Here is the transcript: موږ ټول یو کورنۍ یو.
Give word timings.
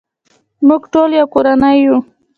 موږ 0.67 0.81
ټول 0.93 1.09
یو 1.19 1.27
کورنۍ 1.33 1.77
یو. 1.85 1.97